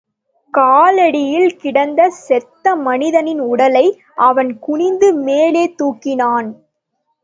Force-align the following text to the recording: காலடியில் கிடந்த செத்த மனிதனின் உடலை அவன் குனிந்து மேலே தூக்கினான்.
காலடியில் 0.53 1.55
கிடந்த 1.55 2.09
செத்த 2.09 2.75
மனிதனின் 2.75 3.39
உடலை 3.39 3.85
அவன் 4.21 4.59
குனிந்து 4.59 5.13
மேலே 5.13 5.73
தூக்கினான். 5.81 6.49